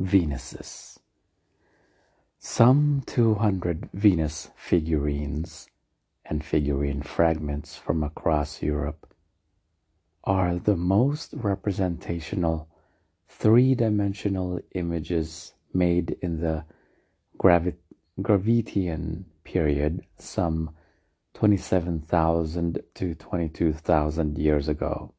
[0.00, 0.98] Venuses.
[2.38, 5.68] Some 200 Venus figurines
[6.24, 9.12] and figurine fragments from across Europe
[10.24, 12.68] are the most representational
[13.28, 16.64] three dimensional images made in the
[17.38, 17.76] Gravit-
[18.20, 20.70] Gravettian period, some
[21.34, 25.14] 27,000 to 22,000 years ago,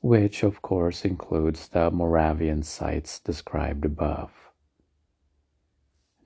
[0.00, 4.30] which of course includes the Moravian sites described above.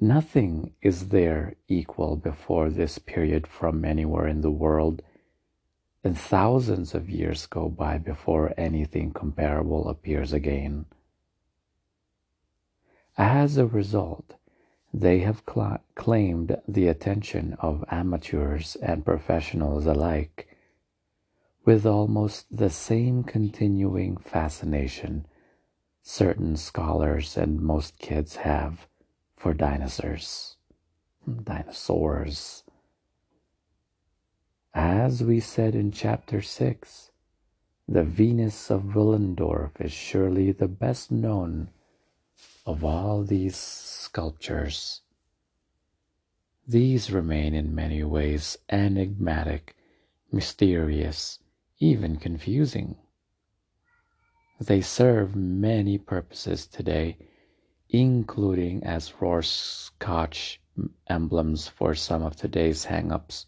[0.01, 5.03] Nothing is there equal before this period from anywhere in the world,
[6.03, 10.85] and thousands of years go by before anything comparable appears again.
[13.17, 14.35] As a result,
[14.93, 20.54] they have cl- claimed the attention of amateurs and professionals alike
[21.65, 25.27] with almost the same continuing fascination
[26.03, 28.87] certain scholars and most kids have
[29.37, 30.57] for dinosaurs.
[31.43, 32.63] Dinosaurs.
[34.75, 37.11] As we said in chapter 6,
[37.89, 41.71] the Venus of Willendorf is surely the best known
[42.67, 45.01] of all these sculptures.
[46.67, 49.77] These remain in many ways enigmatic,
[50.33, 51.39] mysterious,
[51.79, 52.97] even confusing.
[54.61, 57.19] They serve many purposes today,
[57.89, 60.61] including as Rorschach
[61.09, 63.47] emblems for some of today's hang-ups.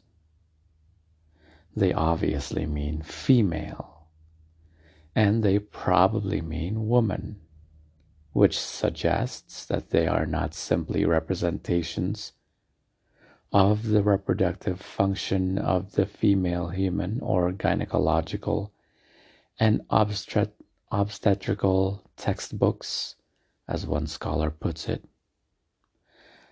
[1.74, 4.08] They obviously mean female,
[5.14, 7.40] and they probably mean woman
[8.36, 12.34] which suggests that they are not simply representations
[13.56, 18.70] of the reproductive function of the female human or gynecological
[19.58, 20.60] and obstet-
[20.92, 23.14] obstetrical textbooks,
[23.66, 25.06] as one scholar puts it.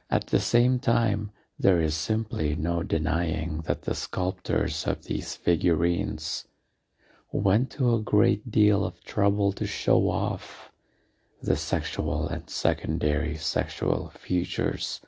[0.08, 6.46] At the same time, there is simply no denying that the sculptors of these figurines
[7.30, 10.72] went to a great deal of trouble to show off
[11.42, 15.02] the sexual and secondary sexual features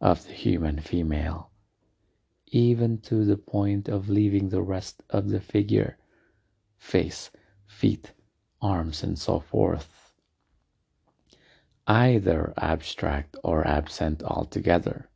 [0.00, 1.50] of the human female,
[2.46, 5.98] even to the point of leaving the rest of the figure,
[6.76, 7.30] face,
[7.66, 8.12] feet,
[8.62, 10.12] arms, and so forth,
[11.86, 15.08] either abstract or absent altogether.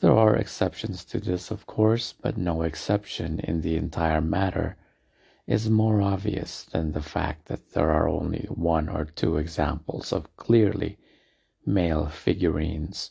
[0.00, 4.76] There are exceptions to this, of course, but no exception in the entire matter
[5.46, 10.34] is more obvious than the fact that there are only one or two examples of
[10.36, 10.98] clearly
[11.66, 13.10] male figurines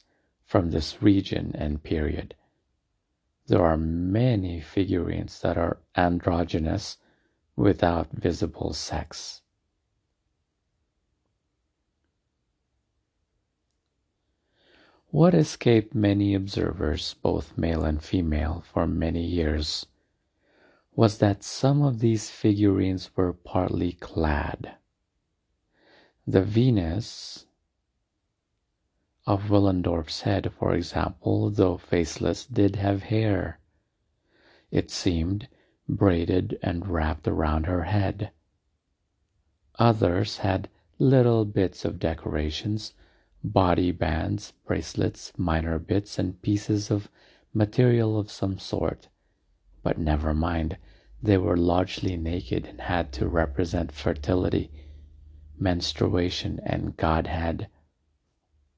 [0.50, 2.34] from this region and period.
[3.46, 6.98] There are many figurines that are androgynous
[7.56, 9.44] without visible sex.
[15.12, 19.86] What escaped many observers, both male and female, for many years
[20.96, 24.78] was that some of these figurines were partly clad.
[26.26, 27.46] The Venus
[29.30, 33.60] of Willendorf's head, for example, though faceless, did have hair.
[34.72, 35.48] It seemed
[35.88, 38.32] braided and wrapped around her head.
[39.78, 42.96] Others had little bits of decorations,
[43.44, 47.08] body bands, bracelets, minor bits, and pieces of
[47.54, 49.10] material of some sort.
[49.84, 50.76] But never mind,
[51.22, 54.72] they were largely naked and had to represent fertility,
[55.56, 57.68] menstruation, and Godhead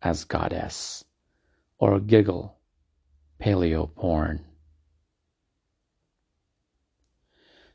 [0.01, 1.05] as goddess,
[1.77, 2.57] or giggle,
[3.39, 4.45] paleo porn.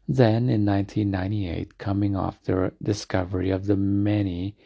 [0.08, 4.56] Then in 1998, coming off the discovery of the many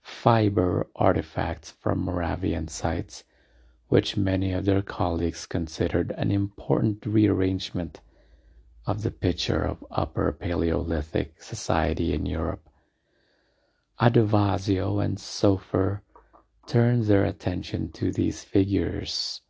[0.00, 3.24] fiber artifacts from Moravian sites,
[3.88, 8.00] which many of their colleagues considered an important rearrangement
[8.86, 12.68] of the picture of Upper Paleolithic society in Europe.
[14.00, 16.02] Adovasio and Soffer
[16.66, 19.40] turned their attention to these figures.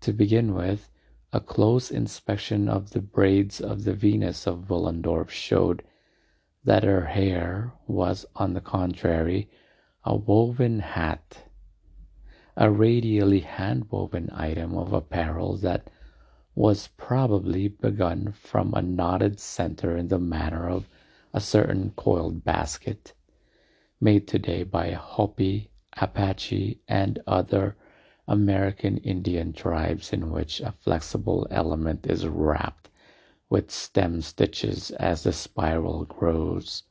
[0.00, 0.90] To begin with,
[1.32, 5.82] a close inspection of the braids of the Venus of Willendorf showed
[6.64, 9.48] that her hair was, on the contrary,
[10.04, 11.44] a woven hat,
[12.56, 15.88] a radially hand woven item of apparel that
[16.54, 20.88] was probably begun from a knotted center in the manner of
[21.32, 23.12] a certain coiled basket
[24.00, 27.76] made today by Hopi, Apache, and other
[28.28, 32.88] American Indian tribes in which a flexible element is wrapped
[33.48, 36.82] with stem stitches as the spiral grows.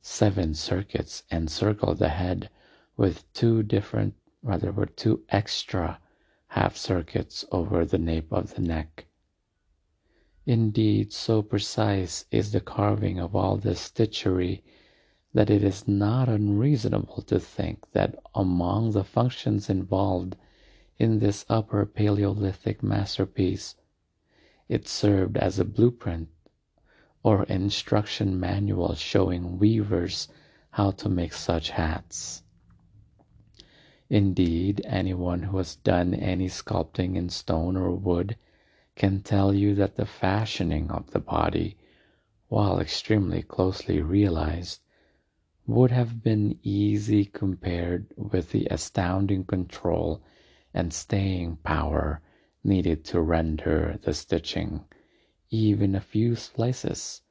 [0.00, 2.48] Seven circuits encircle the head
[2.96, 5.98] with two different, rather, with two extra
[6.48, 9.06] half circuits over the nape of the neck.
[10.46, 14.62] Indeed, so precise is the carving of all this stitchery
[15.36, 20.34] that it is not unreasonable to think that among the functions involved
[20.96, 23.74] in this upper Paleolithic masterpiece,
[24.66, 26.30] it served as a blueprint
[27.22, 30.28] or instruction manual showing weavers
[30.70, 32.42] how to make such hats.
[34.08, 38.38] Indeed, anyone who has done any sculpting in stone or wood
[38.94, 41.76] can tell you that the fashioning of the body,
[42.48, 44.80] while extremely closely realized,
[45.66, 50.22] would have been easy compared with the astounding control
[50.72, 52.20] and staying power
[52.62, 54.84] needed to render the stitching,
[55.50, 57.22] even a few slices,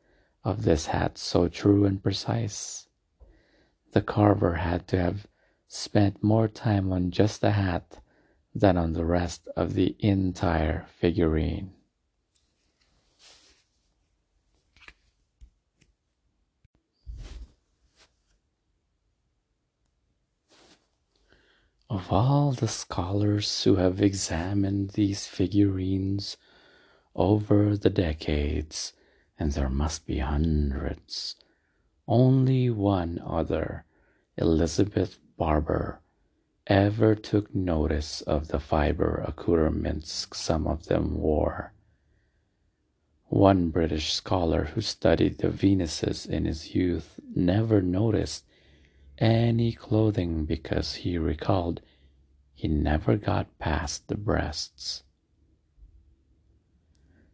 [0.44, 2.88] of this hat so true and precise.
[3.94, 5.28] The carver had to have
[5.68, 8.00] spent more time on just the hat
[8.54, 11.75] than on the rest of the entire figurine.
[21.96, 26.36] Of all the scholars who have examined these figurines
[27.16, 28.92] over the decades,
[29.40, 31.38] and there must be hundreds,
[32.06, 33.86] only one other,
[34.36, 36.02] Elizabeth Barber,
[36.68, 41.72] ever took notice of the fiber accoutrements some of them wore.
[43.28, 48.45] One British scholar who studied the Venuses in his youth never noticed
[49.18, 51.82] any clothing because he recalled
[52.54, 55.04] he never got past the breasts.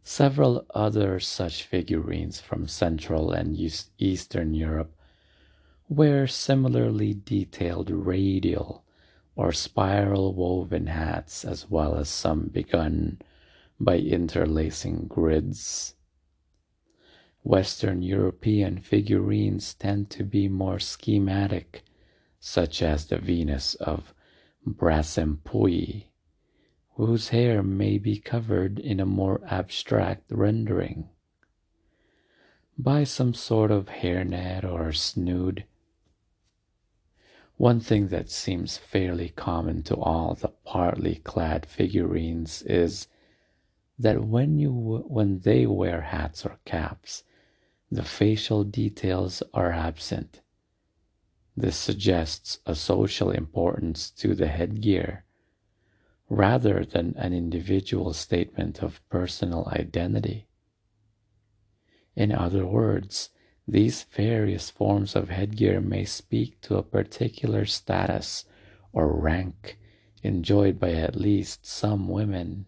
[0.02, 3.56] Several other such figurines from Central and
[3.98, 4.96] Eastern Europe
[5.88, 8.84] wear similarly detailed radial
[9.36, 13.20] or spiral woven hats, as well as some begun
[13.78, 15.94] by interlacing grids.
[17.44, 21.82] Western European figurines tend to be more schematic,
[22.38, 24.14] such as the Venus of
[24.66, 26.04] Brassempouy,
[26.94, 31.08] whose hair may be covered in a more abstract rendering
[32.78, 35.64] by some sort of hairnet or snood.
[37.56, 43.08] One thing that seems fairly common to all the partly clad figurines is
[43.98, 44.72] that when you
[45.06, 47.24] when they wear hats or caps,
[47.92, 50.40] the facial details are absent.
[51.54, 55.26] This suggests a social importance to the headgear
[56.30, 60.46] rather than an individual statement of personal identity.
[62.16, 63.28] In other words,
[63.68, 68.46] these various forms of headgear may speak to a particular status
[68.94, 69.78] or rank
[70.22, 72.64] enjoyed by at least some women.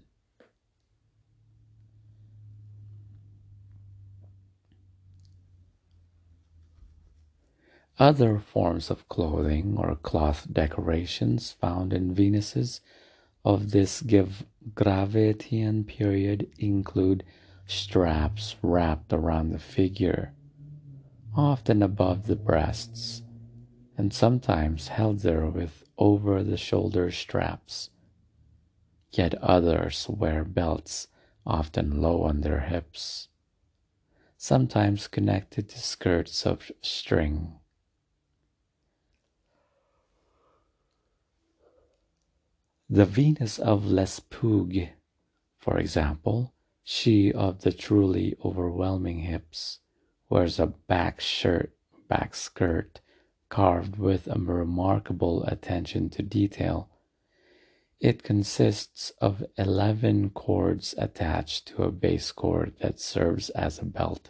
[7.99, 12.81] Other forms of clothing or cloth decorations found in Venuses
[13.45, 17.23] of this Gravettian period include
[17.67, 20.35] straps wrapped around the figure,
[21.37, 23.23] often above the breasts,
[23.97, 27.91] and sometimes held there with over the shoulder straps.
[29.13, 31.07] Yet others wear belts,
[31.47, 33.29] often low on their hips,
[34.37, 37.61] sometimes connected to skirts of string.
[42.91, 44.91] The Venus of Lespugue,
[45.59, 49.79] for example, she of the truly overwhelming hips,
[50.29, 51.75] wears a back shirt,
[52.09, 53.01] back skirt,
[53.49, 56.91] carved with a remarkable attention to detail.
[58.01, 64.29] It consists of 11 cords attached to a base cord that serves as a belt.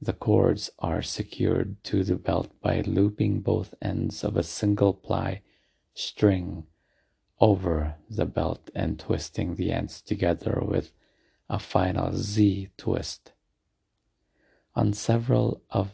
[0.00, 5.42] The cords are secured to the belt by looping both ends of a single ply
[5.92, 6.68] string
[7.42, 10.92] over the belt and twisting the ends together with
[11.50, 13.32] a final Z twist.
[14.76, 15.90] On several of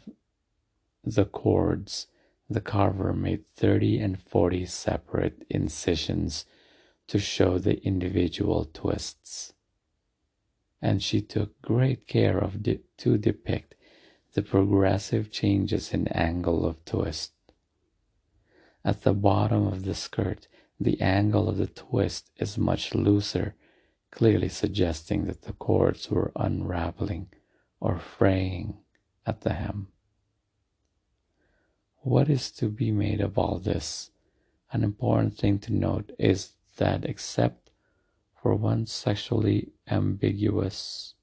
[1.03, 2.05] the cords,
[2.47, 6.45] the carver made 30 and 40 separate incisions
[7.07, 9.53] to show the individual twists.
[10.79, 13.73] And she took great care of de- to depict
[14.33, 17.33] the progressive changes in angle of twist.
[18.85, 20.47] At the bottom of the skirt,
[20.79, 23.55] the angle of the twist is much looser,
[24.11, 27.27] clearly suggesting that the cords were unraveling
[27.79, 28.77] or fraying
[29.25, 29.87] at the hem.
[32.01, 34.11] What is to be made of all this?
[34.71, 37.71] An important thing to note is that except
[38.41, 41.15] for one sexually ambiguous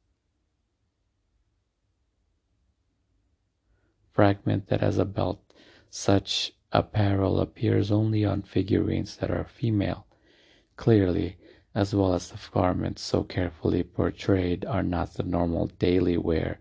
[4.13, 5.41] fragment that has a belt,
[5.91, 10.07] such apparel appears only on figurines that are female.
[10.77, 11.39] Clearly,
[11.75, 16.61] as well as the garments so carefully portrayed are not the normal daily wear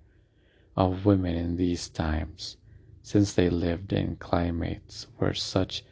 [0.78, 2.56] of women in these times,
[3.02, 5.84] since they lived in climates where such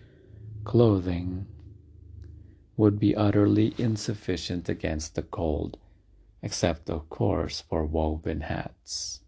[0.64, 1.46] clothing
[2.78, 5.78] would be utterly insufficient against the cold,
[6.42, 9.20] except of course for woven hats.